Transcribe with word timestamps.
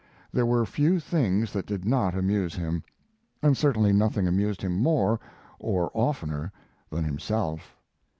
There 0.33 0.47
were 0.47 0.65
few 0.65 0.99
things 0.99 1.53
that 1.53 1.67
did 1.67 1.85
not 1.85 2.15
amuse 2.15 2.55
him, 2.55 2.83
and 3.43 3.55
certainly 3.55 3.93
nothing 3.93 4.27
amused 4.27 4.67
more, 4.67 5.19
or 5.59 5.91
oftener, 5.93 6.51
than 6.89 7.03
himself. 7.03 7.77